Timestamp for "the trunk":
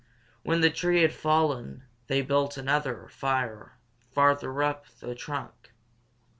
4.99-5.73